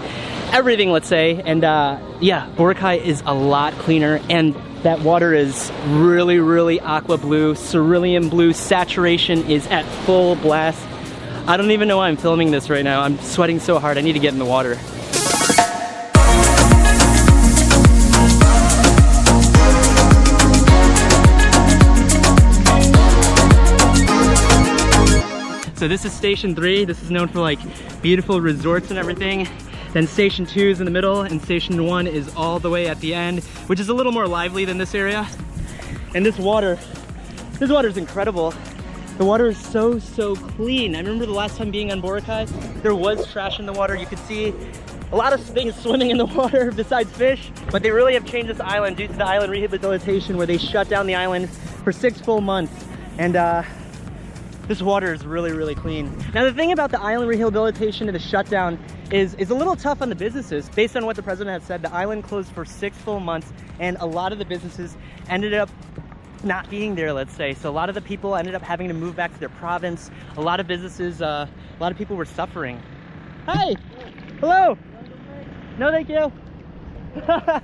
everything 0.51 0.91
let's 0.91 1.07
say 1.07 1.41
and 1.45 1.63
uh, 1.63 1.99
yeah 2.19 2.49
Boracay 2.55 3.01
is 3.01 3.23
a 3.25 3.33
lot 3.33 3.73
cleaner 3.73 4.19
and 4.29 4.55
that 4.83 4.99
water 4.99 5.33
is 5.33 5.71
really, 5.87 6.39
really 6.39 6.79
aqua 6.81 7.17
blue, 7.17 7.55
cerulean 7.55 8.27
blue. 8.27 8.51
Saturation 8.51 9.49
is 9.49 9.65
at 9.67 9.85
full 10.05 10.35
blast. 10.35 10.85
I 11.47 11.57
don't 11.57 11.71
even 11.71 11.87
know 11.87 11.97
why 11.97 12.09
I'm 12.09 12.17
filming 12.17 12.51
this 12.51 12.69
right 12.69 12.83
now. 12.83 13.01
I'm 13.01 13.17
sweating 13.19 13.59
so 13.59 13.79
hard. 13.79 13.97
I 13.97 14.01
need 14.01 14.13
to 14.13 14.19
get 14.19 14.33
in 14.33 14.39
the 14.39 14.45
water. 14.45 14.77
So 25.83 25.89
this 25.89 26.05
is 26.05 26.13
station 26.13 26.55
three. 26.55 26.85
This 26.85 27.01
is 27.01 27.11
known 27.11 27.27
for 27.27 27.41
like 27.41 27.59
beautiful 28.01 28.39
resorts 28.39 28.89
and 28.89 28.97
everything. 28.97 29.49
Then 29.91 30.07
station 30.07 30.45
two 30.45 30.69
is 30.69 30.79
in 30.79 30.85
the 30.85 30.91
middle 30.91 31.23
and 31.23 31.41
station 31.41 31.85
one 31.85 32.07
is 32.07 32.33
all 32.37 32.57
the 32.57 32.69
way 32.69 32.87
at 32.87 33.01
the 33.01 33.13
end, 33.13 33.43
which 33.67 33.81
is 33.81 33.89
a 33.89 33.93
little 33.93 34.13
more 34.13 34.25
lively 34.25 34.63
than 34.63 34.77
this 34.77 34.95
area. 34.95 35.27
And 36.15 36.25
this 36.25 36.37
water, 36.37 36.79
this 37.59 37.69
water 37.69 37.89
is 37.89 37.97
incredible. 37.97 38.53
The 39.17 39.25
water 39.25 39.47
is 39.47 39.57
so, 39.57 39.99
so 39.99 40.37
clean. 40.37 40.95
I 40.95 40.99
remember 40.99 41.25
the 41.25 41.33
last 41.33 41.57
time 41.57 41.69
being 41.69 41.91
on 41.91 42.01
Boracay, 42.01 42.47
there 42.81 42.95
was 42.95 43.29
trash 43.29 43.59
in 43.59 43.65
the 43.65 43.73
water. 43.73 43.93
You 43.93 44.05
could 44.05 44.19
see 44.19 44.53
a 45.11 45.17
lot 45.17 45.33
of 45.33 45.43
things 45.43 45.75
swimming 45.81 46.11
in 46.11 46.17
the 46.17 46.27
water 46.27 46.71
besides 46.71 47.11
fish, 47.11 47.51
but 47.71 47.83
they 47.83 47.91
really 47.91 48.13
have 48.13 48.25
changed 48.25 48.49
this 48.49 48.61
island 48.61 48.95
due 48.95 49.07
to 49.07 49.13
the 49.13 49.25
island 49.25 49.51
rehabilitation 49.51 50.37
where 50.37 50.47
they 50.47 50.57
shut 50.57 50.87
down 50.87 51.07
the 51.07 51.15
island 51.15 51.49
for 51.49 51.91
six 51.91 52.21
full 52.21 52.39
months. 52.39 52.85
And 53.17 53.35
uh, 53.35 53.63
this 54.67 54.81
water 54.81 55.13
is 55.13 55.25
really, 55.25 55.51
really 55.51 55.75
clean. 55.75 56.15
Now 56.33 56.43
the 56.43 56.53
thing 56.53 56.71
about 56.71 56.91
the 56.91 57.01
island 57.01 57.29
rehabilitation 57.29 58.07
and 58.07 58.15
the 58.15 58.19
shutdown 58.19 58.79
is, 59.11 59.33
is 59.35 59.49
a 59.49 59.55
little 59.55 59.75
tough 59.75 60.01
on 60.01 60.09
the 60.09 60.15
businesses. 60.15 60.69
Based 60.69 60.95
on 60.95 61.05
what 61.05 61.15
the 61.15 61.23
president 61.23 61.53
had 61.53 61.67
said, 61.67 61.81
the 61.81 61.93
island 61.93 62.23
closed 62.23 62.51
for 62.51 62.63
six 62.65 62.97
full 62.97 63.19
months 63.19 63.51
and 63.79 63.97
a 63.99 64.05
lot 64.05 64.31
of 64.31 64.39
the 64.39 64.45
businesses 64.45 64.95
ended 65.29 65.53
up 65.53 65.69
not 66.43 66.69
being 66.69 66.95
there, 66.95 67.13
let's 67.13 67.33
say. 67.33 67.53
So 67.53 67.69
a 67.69 67.71
lot 67.71 67.89
of 67.89 67.95
the 67.95 68.01
people 68.01 68.35
ended 68.35 68.55
up 68.55 68.61
having 68.61 68.87
to 68.87 68.93
move 68.93 69.15
back 69.15 69.33
to 69.33 69.39
their 69.39 69.49
province. 69.49 70.11
A 70.37 70.41
lot 70.41 70.59
of 70.59 70.67
businesses, 70.67 71.21
uh, 71.21 71.47
a 71.47 71.81
lot 71.81 71.91
of 71.91 71.97
people 71.97 72.15
were 72.15 72.25
suffering. 72.25 72.81
Hi, 73.45 73.75
hello. 74.39 74.77
No, 75.77 75.91
thank 75.91 76.09
you. 76.09 76.31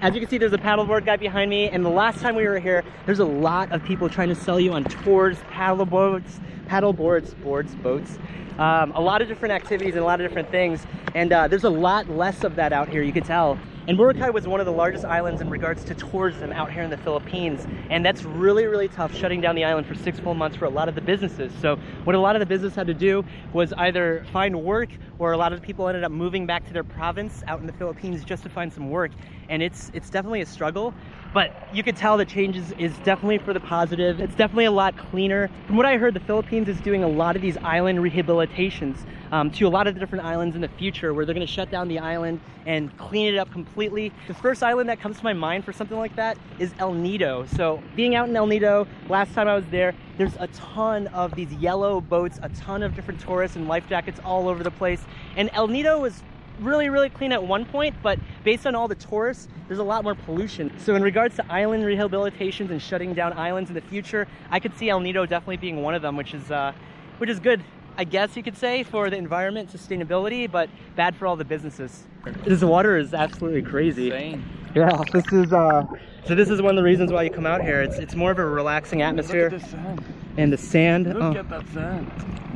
As 0.00 0.12
you 0.14 0.20
can 0.20 0.28
see, 0.28 0.38
there's 0.38 0.52
a 0.52 0.58
paddleboard 0.58 1.06
guy 1.06 1.16
behind 1.16 1.48
me, 1.48 1.68
and 1.68 1.84
the 1.84 1.90
last 1.90 2.20
time 2.20 2.34
we 2.34 2.46
were 2.46 2.58
here, 2.58 2.84
there's 3.06 3.20
a 3.20 3.24
lot 3.24 3.72
of 3.72 3.82
people 3.84 4.08
trying 4.08 4.28
to 4.28 4.34
sell 4.34 4.60
you 4.60 4.72
on 4.72 4.84
tours, 4.84 5.38
paddle 5.50 5.86
boats, 5.86 6.40
paddle 6.66 6.92
boards, 6.92 7.34
boards, 7.34 7.74
boats, 7.76 8.18
um, 8.58 8.92
a 8.92 9.00
lot 9.00 9.22
of 9.22 9.28
different 9.28 9.52
activities 9.52 9.94
and 9.94 10.02
a 10.02 10.04
lot 10.04 10.20
of 10.20 10.28
different 10.28 10.50
things, 10.50 10.86
and 11.14 11.32
uh, 11.32 11.48
there's 11.48 11.64
a 11.64 11.70
lot 11.70 12.08
less 12.08 12.44
of 12.44 12.56
that 12.56 12.72
out 12.72 12.88
here, 12.88 13.02
you 13.02 13.12
can 13.12 13.24
tell. 13.24 13.58
And 13.86 13.98
Boracay 13.98 14.32
was 14.32 14.48
one 14.48 14.60
of 14.60 14.66
the 14.66 14.72
largest 14.72 15.04
islands 15.04 15.42
in 15.42 15.50
regards 15.50 15.84
to 15.84 15.94
tourism 15.94 16.52
out 16.52 16.72
here 16.72 16.82
in 16.82 16.88
the 16.88 16.96
Philippines. 16.96 17.66
And 17.90 18.02
that's 18.02 18.24
really, 18.24 18.64
really 18.64 18.88
tough 18.88 19.14
shutting 19.14 19.42
down 19.42 19.56
the 19.56 19.64
island 19.64 19.86
for 19.86 19.94
six 19.94 20.18
full 20.18 20.32
months 20.32 20.56
for 20.56 20.64
a 20.64 20.70
lot 20.70 20.88
of 20.88 20.94
the 20.94 21.02
businesses. 21.02 21.52
So 21.60 21.76
what 22.04 22.16
a 22.16 22.18
lot 22.18 22.34
of 22.34 22.40
the 22.40 22.46
business 22.46 22.74
had 22.74 22.86
to 22.86 22.94
do 22.94 23.26
was 23.52 23.74
either 23.74 24.24
find 24.32 24.64
work 24.64 24.88
or 25.18 25.32
a 25.32 25.36
lot 25.36 25.52
of 25.52 25.60
the 25.60 25.66
people 25.66 25.86
ended 25.86 26.02
up 26.02 26.12
moving 26.12 26.46
back 26.46 26.66
to 26.66 26.72
their 26.72 26.82
province 26.82 27.42
out 27.46 27.60
in 27.60 27.66
the 27.66 27.74
Philippines 27.74 28.24
just 28.24 28.42
to 28.44 28.48
find 28.48 28.72
some 28.72 28.88
work. 28.88 29.10
And 29.50 29.62
it's 29.62 29.90
it's 29.92 30.08
definitely 30.08 30.40
a 30.40 30.46
struggle, 30.46 30.94
but 31.34 31.52
you 31.74 31.82
could 31.82 31.96
tell 31.96 32.16
the 32.16 32.24
changes 32.24 32.70
is 32.78 32.96
definitely 32.98 33.38
for 33.38 33.52
the 33.52 33.58
positive. 33.58 34.20
It's 34.20 34.36
definitely 34.36 34.66
a 34.66 34.70
lot 34.70 34.96
cleaner. 34.96 35.50
From 35.66 35.76
what 35.76 35.84
I 35.84 35.96
heard, 35.96 36.14
the 36.14 36.20
Philippines 36.20 36.68
is 36.68 36.80
doing 36.80 37.02
a 37.02 37.08
lot 37.08 37.34
of 37.34 37.42
these 37.42 37.56
island 37.58 37.98
rehabilitations 37.98 39.04
um, 39.32 39.50
to 39.50 39.66
a 39.66 39.68
lot 39.68 39.88
of 39.88 39.94
the 39.94 40.00
different 40.00 40.24
islands 40.24 40.54
in 40.54 40.62
the 40.62 40.68
future 40.68 41.12
where 41.12 41.26
they're 41.26 41.34
gonna 41.34 41.46
shut 41.46 41.72
down 41.72 41.88
the 41.88 41.98
island 41.98 42.40
and 42.66 42.96
clean 42.98 43.34
it 43.34 43.36
up 43.36 43.50
completely. 43.50 44.12
The 44.28 44.34
first 44.34 44.62
island 44.62 44.88
that 44.88 45.00
comes 45.00 45.18
to 45.18 45.24
my 45.24 45.32
mind 45.32 45.64
for 45.64 45.72
something 45.72 45.98
like 45.98 46.14
that 46.14 46.38
is 46.60 46.72
El 46.78 46.94
Nido. 46.94 47.46
So 47.46 47.82
being 47.96 48.14
out 48.14 48.28
in 48.28 48.36
El 48.36 48.46
Nido, 48.46 48.86
last 49.08 49.34
time 49.34 49.48
I 49.48 49.56
was 49.56 49.66
there, 49.72 49.92
there's 50.16 50.36
a 50.38 50.46
ton 50.48 51.08
of 51.08 51.34
these 51.34 51.52
yellow 51.54 52.00
boats, 52.00 52.38
a 52.42 52.48
ton 52.50 52.84
of 52.84 52.94
different 52.94 53.20
tourists 53.20 53.56
and 53.56 53.66
life 53.66 53.88
jackets 53.88 54.20
all 54.24 54.48
over 54.48 54.62
the 54.62 54.70
place. 54.70 55.04
And 55.36 55.50
El 55.52 55.66
Nido 55.66 55.98
was 55.98 56.22
really, 56.60 56.88
really 56.88 57.10
clean 57.10 57.32
at 57.32 57.42
one 57.42 57.64
point, 57.66 57.94
but 58.02 58.18
based 58.44 58.66
on 58.66 58.74
all 58.74 58.88
the 58.88 58.94
tourists, 58.94 59.48
there's 59.68 59.80
a 59.80 59.84
lot 59.84 60.04
more 60.04 60.14
pollution. 60.14 60.72
So 60.78 60.94
in 60.94 61.02
regards 61.02 61.36
to 61.36 61.52
island 61.52 61.84
rehabilitations 61.84 62.70
and 62.70 62.80
shutting 62.80 63.14
down 63.14 63.32
islands 63.34 63.70
in 63.70 63.74
the 63.74 63.80
future, 63.80 64.26
I 64.50 64.60
could 64.60 64.76
see 64.78 64.90
El 64.90 65.00
Nido 65.00 65.26
definitely 65.26 65.56
being 65.58 65.82
one 65.82 65.94
of 65.94 66.02
them, 66.02 66.16
which 66.16 66.34
is, 66.34 66.50
uh, 66.50 66.72
which 67.18 67.30
is 67.30 67.40
good. 67.40 67.62
I 67.96 68.02
guess 68.04 68.36
you 68.36 68.42
could 68.42 68.56
say 68.56 68.82
for 68.82 69.08
the 69.08 69.16
environment, 69.16 69.72
sustainability, 69.72 70.50
but 70.50 70.68
bad 70.96 71.14
for 71.14 71.26
all 71.28 71.36
the 71.36 71.44
businesses. 71.44 72.04
This 72.44 72.62
water 72.62 72.96
is 72.96 73.14
absolutely 73.14 73.62
crazy. 73.62 74.06
Insane. 74.06 74.44
Yeah, 74.74 75.00
this 75.12 75.24
is 75.32 75.52
uh 75.52 75.86
so 76.24 76.34
this 76.34 76.50
is 76.50 76.60
one 76.60 76.70
of 76.70 76.76
the 76.76 76.82
reasons 76.82 77.12
why 77.12 77.22
you 77.22 77.30
come 77.30 77.46
out 77.46 77.62
here. 77.62 77.82
It's 77.82 77.98
it's 77.98 78.16
more 78.16 78.32
of 78.32 78.40
a 78.40 78.44
relaxing 78.44 79.02
atmosphere 79.02 79.50
Look 79.50 79.60
at 79.60 79.60
the 79.60 79.68
sand. 79.70 80.04
and 80.38 80.52
the 80.52 80.56
sand. 80.58 81.06
Look 81.06 81.22
oh, 81.22 81.38
at 81.38 81.48
that 81.50 81.68
sand. 81.68 82.10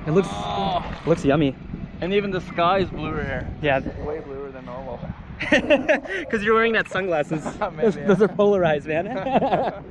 it 0.07 0.11
looks 0.11 0.27
Oh. 0.33 0.83
looks 1.07 1.25
yummy. 1.25 1.55
And 2.01 2.13
even 2.13 2.31
the 2.31 2.41
sky 2.41 2.79
is 2.79 2.91
bluer 2.91 3.23
here. 3.25 3.49
Yeah, 3.61 3.79
It's 3.79 3.97
Way 3.99 4.21
bluer 4.21 4.51
than 4.51 4.67
normal. 4.67 5.01
Because 5.41 6.43
you're 6.43 6.55
wearing 6.55 6.73
that 6.73 6.89
sunglasses. 6.89 7.45
Oh, 7.61 7.71
those, 7.71 7.95
those 7.95 8.23
are 8.23 8.29
polarized, 8.29 8.87
man. 8.87 9.07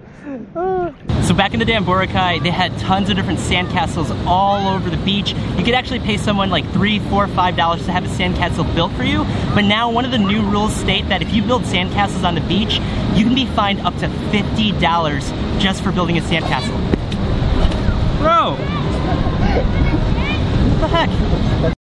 so 1.24 1.34
back 1.34 1.54
in 1.54 1.60
the 1.60 1.66
day 1.66 1.76
in 1.76 1.84
Boracay, 1.86 2.42
they 2.44 2.50
had 2.52 2.78
tons 2.80 3.10
of 3.10 3.16
different 3.16 3.40
sandcastles 3.40 4.10
all 4.26 4.68
over 4.68 4.90
the 4.90 4.98
beach. 4.98 5.34
You 5.58 5.64
could 5.64 5.74
actually 5.74 6.00
pay 6.00 6.18
someone 6.18 6.50
like 6.50 6.70
three, 6.72 7.00
four, 7.00 7.28
five 7.30 7.56
dollars 7.56 7.86
to 7.86 7.92
have 7.92 8.06
a 8.06 8.10
sandcastle 8.10 8.74
built 8.76 8.92
for 8.94 9.04
you. 9.04 9.24
But 9.54 9.62
now 9.62 9.90
one 9.92 10.06
of 10.06 10.12
the 10.12 10.18
new 10.18 10.42
rules 10.50 10.76
state 10.76 11.08
that 11.10 11.22
if 11.22 11.34
you 11.34 11.44
build 11.44 11.64
sandcastles 11.64 12.24
on 12.24 12.36
the 12.36 12.42
beach, 12.42 12.80
you 13.16 13.24
can 13.26 13.36
be 13.36 13.46
fined 13.48 13.80
up 13.82 13.96
to 14.00 14.08
$50 14.08 15.60
just 15.60 15.84
for 15.84 15.92
building 15.92 16.18
a 16.18 16.22
sandcastle. 16.22 16.78
Bro! 18.20 18.56
What 20.72 20.82
the 20.82 20.88
heck? 20.88 21.77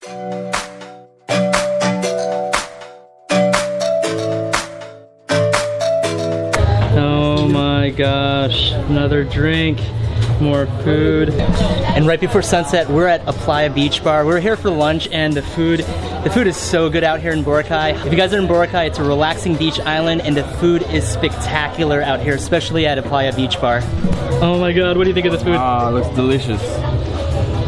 Gosh, 7.98 8.72
another 8.72 9.24
drink, 9.24 9.80
more 10.40 10.68
food. 10.84 11.32
And 11.32 12.06
right 12.06 12.20
before 12.20 12.44
sunset, 12.44 12.88
we're 12.88 13.08
at 13.08 13.26
Playa 13.26 13.72
Beach 13.72 14.04
Bar. 14.04 14.24
We're 14.24 14.40
here 14.40 14.56
for 14.56 14.70
lunch 14.70 15.08
and 15.12 15.34
the 15.34 15.42
food, 15.42 15.80
the 15.80 16.30
food 16.32 16.46
is 16.46 16.56
so 16.56 16.92
good 16.92 17.04
out 17.04 17.20
here 17.20 17.32
in 17.32 17.44
Boracay. 17.44 18.06
If 18.06 18.12
you 18.12 18.18
guys 18.18 18.36
are 18.36 18.38
in 18.38 18.46
Boracay, 18.46 18.88
it's 18.88 19.00
a 19.00 19.04
relaxing 19.04 19.56
beach 19.56 19.80
island 19.80 20.22
and 20.22 20.38
the 20.38 20.44
food 20.44 20.84
is 20.84 21.08
spectacular 21.08 22.04
out 22.04 22.20
here, 22.20 22.36
especially 22.36 22.86
at 22.86 23.04
Playa 23.04 23.36
Beach 23.36 23.60
Bar. 23.60 23.82
Oh 24.44 24.60
my 24.60 24.74
god, 24.74 24.96
what 24.96 25.06
do 25.06 25.10
you 25.10 25.16
think 25.16 25.26
of 25.26 25.32
this 25.32 25.42
food? 25.42 25.56
Ah, 25.56 25.90
looks 25.90 26.16
delicious. 26.16 26.62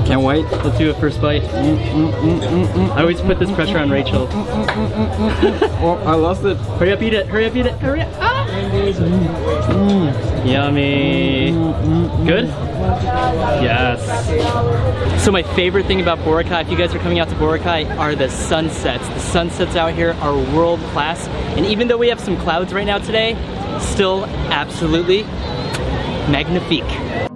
Can't 0.07 0.21
wait. 0.21 0.43
Let's 0.45 0.77
do 0.77 0.91
a 0.91 0.93
first 0.95 1.21
bite. 1.21 1.41
Mm, 1.41 1.77
mm, 1.77 2.41
mm, 2.41 2.89
I 2.91 3.01
always 3.01 3.21
put 3.21 3.39
this 3.39 3.51
pressure 3.51 3.79
on 3.79 3.89
Rachel. 3.89 4.27
Oh, 4.31 6.01
I 6.05 6.13
lost 6.13 6.43
it. 6.45 6.57
Hurry 6.57 6.91
up, 6.91 7.01
eat 7.01 7.13
it. 7.13 7.27
Hurry 7.27 7.45
up, 7.45 7.55
eat 7.55 7.65
it. 7.65 7.74
Hurry 7.79 8.01
up. 8.01 8.28
Ah. 8.51 10.44
Yummy. 10.46 11.51
Good? 12.25 12.48
Yes. 13.62 15.24
So 15.24 15.32
my 15.32 15.44
favorite 15.44 15.86
thing 15.86 16.01
about 16.01 16.20
Boracay, 16.20 16.62
if 16.62 16.72
you 16.72 16.77
guys 16.77 16.96
are 16.96 17.00
coming 17.00 17.20
out 17.20 17.29
to 17.29 17.36
Boracay, 17.36 17.98
are 17.98 18.15
the 18.15 18.29
sunsets. 18.29 19.08
The 19.10 19.20
sunsets 19.20 19.75
out 19.75 19.94
here 19.94 20.13
are 20.22 20.34
world 20.56 20.79
class. 20.91 21.27
And 21.58 21.65
even 21.65 21.88
though 21.88 21.98
we 21.98 22.08
have 22.08 22.20
some 22.20 22.38
clouds 22.38 22.74
right 22.74 22.88
now 22.88 22.98
today, 23.00 23.36
still 23.79 24.25
absolutely 24.50 25.24
magnifique. 26.32 27.28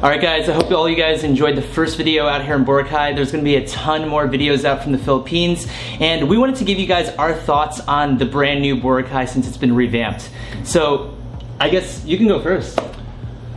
All 0.00 0.08
right, 0.08 0.20
guys, 0.20 0.48
I 0.48 0.52
hope 0.52 0.70
all 0.70 0.88
you 0.88 0.94
guys 0.94 1.24
enjoyed 1.24 1.56
the 1.56 1.62
first 1.62 1.96
video 1.96 2.28
out 2.28 2.44
here 2.44 2.54
in 2.54 2.64
Boracay. 2.64 3.16
There's 3.16 3.32
gonna 3.32 3.42
be 3.42 3.56
a 3.56 3.66
ton 3.66 4.06
more 4.06 4.28
videos 4.28 4.64
out 4.64 4.80
from 4.80 4.92
the 4.92 4.98
Philippines, 4.98 5.66
and 5.98 6.28
we 6.28 6.38
wanted 6.38 6.54
to 6.56 6.64
give 6.64 6.78
you 6.78 6.86
guys 6.86 7.08
our 7.16 7.34
thoughts 7.34 7.80
on 7.80 8.16
the 8.16 8.24
brand 8.24 8.62
new 8.62 8.76
Boracay 8.76 9.28
since 9.28 9.48
it's 9.48 9.56
been 9.56 9.74
revamped. 9.74 10.30
So, 10.62 11.16
I 11.58 11.68
guess 11.68 12.04
you 12.04 12.16
can 12.16 12.28
go 12.28 12.40
first. 12.40 12.78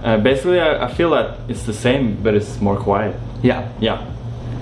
Uh, 0.03 0.17
basically, 0.17 0.59
I, 0.59 0.85
I 0.85 0.91
feel 0.91 1.11
that 1.11 1.37
it's 1.47 1.61
the 1.61 1.73
same, 1.73 2.15
but 2.23 2.33
it's 2.33 2.59
more 2.59 2.75
quiet. 2.75 3.15
Yeah. 3.43 3.71
Yeah. 3.79 4.03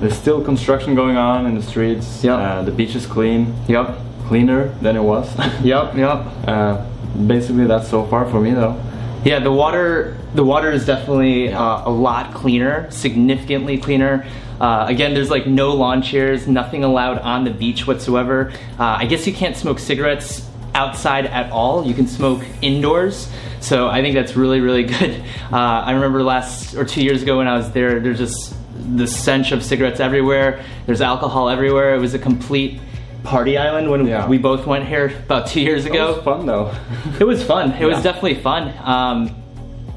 There's 0.02 0.18
still 0.18 0.44
construction 0.44 0.96
going 0.96 1.16
on 1.16 1.46
in 1.46 1.56
the 1.56 1.64
streets. 1.64 2.26
Yeah. 2.26 2.34
Uh, 2.36 2.62
the 2.62 2.72
beach 2.72 2.94
is 2.94 3.06
clean. 3.06 3.56
Yep. 3.70 3.98
Cleaner 4.28 4.68
than 4.82 4.98
it 4.98 5.04
was. 5.04 5.34
Yep. 5.64 5.96
Yep. 5.96 6.26
uh, 6.46 6.86
basically, 7.26 7.68
that's 7.68 7.88
so 7.88 8.06
far 8.08 8.30
for 8.30 8.42
me, 8.42 8.52
though. 8.52 8.78
Yeah, 9.26 9.40
the 9.40 9.52
water 9.52 10.16
the 10.34 10.44
water 10.46 10.72
is 10.72 10.86
definitely 10.86 11.52
uh, 11.52 11.88
a 11.88 11.92
lot 11.92 12.34
cleaner, 12.34 12.90
significantly 12.90 13.78
cleaner. 13.78 14.26
Uh, 14.62 14.86
again, 14.88 15.14
there's 15.14 15.30
like 15.30 15.46
no 15.46 15.74
lawn 15.74 16.02
chairs, 16.02 16.48
nothing 16.48 16.84
allowed 16.84 17.20
on 17.20 17.44
the 17.44 17.52
beach 17.52 17.86
whatsoever. 17.86 18.52
Uh, 18.80 18.98
I 19.00 19.06
guess 19.06 19.28
you 19.28 19.34
can't 19.34 19.58
smoke 19.58 19.80
cigarettes 19.80 20.48
outside 20.74 21.26
at 21.26 21.52
all. 21.52 21.86
You 21.86 21.94
can 21.94 22.08
smoke 22.08 22.44
indoors. 22.62 23.30
So 23.60 23.90
I 23.90 24.02
think 24.02 24.16
that's 24.16 24.36
really, 24.36 24.62
really 24.62 24.84
good. 24.98 25.22
Uh, 25.52 25.58
I 25.58 25.92
remember 25.92 26.24
last 26.24 26.76
or 26.76 26.86
two 26.86 27.04
years 27.04 27.22
ago 27.22 27.38
when 27.38 27.48
I 27.48 27.58
was 27.58 27.72
there, 27.72 28.00
there's 28.00 28.20
just 28.20 28.56
the 28.96 29.08
stench 29.08 29.52
of 29.52 29.64
cigarettes 29.64 30.00
everywhere. 30.00 30.64
There's 30.86 31.02
alcohol 31.02 31.50
everywhere. 31.50 31.94
It 31.96 32.00
was 32.00 32.14
a 32.14 32.20
complete 32.20 32.80
party 33.24 33.58
island 33.58 33.90
when 33.90 34.08
Yeah. 34.08 34.28
we 34.28 34.38
both 34.38 34.66
went 34.66 34.86
here 34.88 35.08
about 35.26 35.48
two 35.48 35.62
years 35.62 35.86
ago. 35.86 36.12
It 36.12 36.16
was 36.16 36.24
fun, 36.24 36.46
though. 36.46 36.72
It 37.20 37.24
was 37.26 37.44
fun. 37.44 37.74
It 37.74 37.86
was 37.86 38.02
definitely 38.02 38.36
fun. 38.36 38.74
Um, 38.84 39.32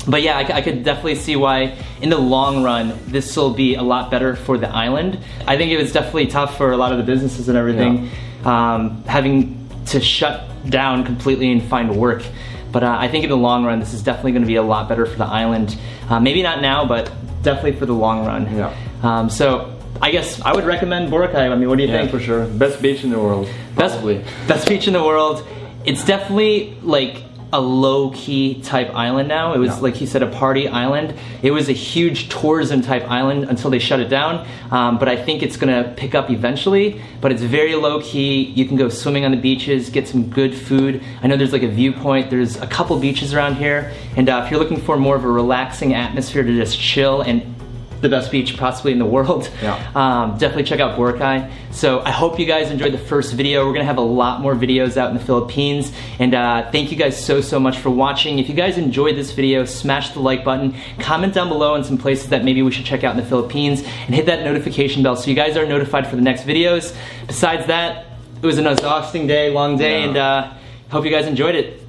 but 0.09 0.23
yeah, 0.23 0.37
I 0.39 0.61
could 0.63 0.83
definitely 0.83 1.15
see 1.15 1.37
why 1.37 1.75
in 2.01 2.11
the 2.11 2.19
long 2.19 2.65
run 2.65 2.93
this 3.07 3.37
will 3.37 3.55
be 3.55 3.77
a 3.77 3.83
lot 3.83 4.11
better 4.11 4.35
for 4.35 4.59
the 4.59 4.69
island. 4.69 5.19
I 5.47 5.57
think 5.57 5.71
it 5.71 5.77
was 5.77 5.93
definitely 5.93 6.27
tough 6.27 6.57
for 6.57 6.73
a 6.73 6.77
lot 6.77 6.91
of 6.93 6.99
the 6.99 7.05
businesses 7.05 7.49
and 7.49 7.57
everything, 7.57 8.11
um, 8.45 9.05
having 9.05 9.69
to 9.87 10.01
shut 10.01 10.43
down 10.69 11.05
completely 11.05 11.53
and 11.53 11.63
find 11.63 11.97
work. 11.97 12.25
But 12.73 12.83
uh, 12.83 12.97
I 12.99 13.07
think 13.09 13.23
in 13.25 13.31
the 13.31 13.37
long 13.37 13.65
run, 13.65 13.79
this 13.81 13.95
is 13.95 14.03
definitely 14.03 14.33
going 14.33 14.43
to 14.43 14.49
be 14.49 14.57
a 14.57 14.63
lot 14.63 14.89
better 14.89 15.07
for 15.07 15.17
the 15.19 15.27
island. 15.27 15.77
Uh, 16.09 16.19
maybe 16.19 16.43
not 16.43 16.61
now, 16.63 16.85
but 16.85 17.13
definitely 17.43 17.73
for 17.79 17.87
the 17.87 17.93
long 17.95 18.25
run. 18.27 18.57
Yeah. 18.57 18.75
Um, 19.03 19.29
so 19.31 19.73
I 20.01 20.11
guess 20.11 20.41
I 20.41 20.53
would 20.53 20.65
recommend 20.65 21.13
Boracay. 21.13 21.51
I 21.51 21.55
mean, 21.55 21.69
what 21.69 21.79
do 21.79 21.85
you 21.85 21.91
yeah, 21.91 21.99
think? 21.99 22.11
for 22.11 22.21
sure. 22.21 22.47
Best 22.47 22.83
beach 22.83 23.05
in 23.05 23.11
the 23.11 23.19
world. 23.21 23.49
Best, 23.77 24.03
best 24.49 24.69
beach 24.69 24.87
in 24.87 24.93
the 24.95 25.03
world. 25.03 25.47
It's 25.85 26.05
definitely 26.05 26.77
like 26.83 27.23
a 27.55 27.61
low 27.61 28.11
key 28.13 28.63
type 28.63 28.91
island 28.95 29.29
now. 29.29 29.53
It 29.53 29.59
was 29.59 29.69
Yeah. 29.77 29.81
like 29.81 29.95
he 29.95 30.07
said, 30.07 30.23
a 30.23 30.27
party 30.27 30.69
island. 30.69 31.13
It 31.43 31.51
was 31.51 31.69
a 31.69 31.73
huge 31.73 32.31
tourism 32.31 32.81
type 32.81 33.09
island 33.11 33.45
until 33.45 33.71
they 33.71 33.79
shut 33.79 34.01
it 34.01 34.09
down. 34.09 34.47
Um, 34.71 34.97
but 34.99 35.07
I 35.07 35.17
think 35.17 35.43
it's 35.43 35.59
gonna 35.59 35.93
pick 35.95 36.15
up 36.15 36.31
eventually. 36.31 37.01
But 37.21 37.31
it's 37.31 37.43
very 37.43 37.75
low 37.75 38.01
key. 38.01 38.45
You 38.57 38.65
can 38.65 38.79
go 38.79 38.89
swimming 38.89 39.27
on 39.27 39.33
the 39.33 39.37
beaches, 39.37 39.91
get 39.91 40.09
some 40.09 40.31
good 40.31 40.55
food. 40.55 41.03
I 41.23 41.27
know 41.27 41.37
there's 41.37 41.53
like 41.53 41.63
a 41.63 41.69
viewpoint. 41.69 42.31
There's 42.31 42.57
a 42.61 42.67
couple 42.67 42.99
beaches 42.99 43.35
around 43.35 43.57
here, 43.57 43.93
and 44.17 44.29
uh, 44.31 44.43
if 44.45 44.51
you're 44.51 44.59
looking 44.61 44.81
for 44.81 44.97
more 44.97 45.15
of 45.17 45.25
a 45.25 45.31
relaxing 45.31 45.93
atmosphere 45.95 46.43
to 46.43 46.57
just 46.57 46.79
chill 46.81 47.21
and 47.21 47.55
the 48.03 48.09
best 48.09 48.31
beach 48.31 48.57
possibly 48.57 48.93
in 48.93 48.99
the 48.99 49.07
world. 49.07 49.51
Yeah. 49.63 49.79
Um, 50.03 50.37
definitely 50.39 50.65
check 50.65 50.81
out 50.81 50.99
Boracay. 50.99 51.51
So 51.71 52.01
I 52.01 52.11
hope 52.11 52.39
you 52.41 52.47
guys 52.47 52.71
enjoyed 52.71 52.93
the 52.93 52.99
first 52.99 53.35
video. 53.35 53.67
We're 53.67 53.73
gonna 53.75 53.85
have 53.85 53.99
a 53.99 54.01
lot 54.01 54.41
more 54.41 54.55
videos 54.55 54.97
out 54.97 55.11
in 55.11 55.17
the 55.17 55.23
Philippines. 55.25 55.93
And 56.19 56.35
uh, 56.35 56.71
thank 56.73 56.91
you 56.91 56.97
guys 56.97 57.23
so, 57.23 57.41
so 57.41 57.61
much 57.61 57.79
for 57.79 57.91
watching. 57.91 58.39
If 58.39 58.49
you 58.49 58.55
guys 58.55 58.79
enjoyed 58.79 59.17
this 59.17 59.33
video, 59.33 59.65
smash 59.65 60.11
the 60.11 60.21
like 60.21 60.45
button, 60.45 60.75
comment 60.99 61.35
down 61.35 61.49
below 61.49 61.75
on 61.75 61.85
some 61.85 61.99
places 61.99 62.29
that 62.31 62.45
maybe 62.45 62.63
we 62.63 62.73
should 62.73 62.85
check 62.87 63.05
out 63.05 63.13
in 63.17 63.23
the 63.23 63.29
Philippines, 63.29 63.83
and 64.07 64.15
hit 64.15 64.27
that 64.27 64.45
notification 64.45 65.03
bell 65.03 65.15
so 65.17 65.29
you 65.31 65.37
guys 65.37 65.57
are 65.57 65.67
notified 65.67 66.07
for 66.09 66.17
the 66.17 66.23
next 66.23 66.43
videos. 66.43 66.95
Besides 67.27 67.67
that, 67.67 68.07
it 68.43 68.47
was 68.47 68.59
an 68.59 68.67
exhausting 68.67 69.27
day, 69.29 69.51
long 69.51 69.77
day, 69.79 70.01
Yeah. 70.01 70.09
and 70.09 70.17
uh, 70.17 70.53
hope 70.91 71.05
you 71.05 71.11
guys 71.11 71.27
enjoyed 71.27 71.55
it. 71.55 71.82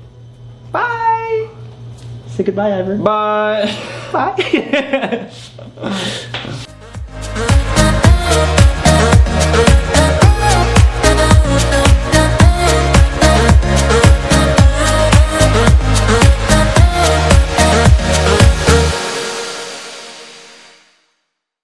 Say 2.35 2.43
goodbye, 2.43 2.71
Ivor. 2.79 2.97
Bye. 2.97 3.69
Bye. 4.11 5.29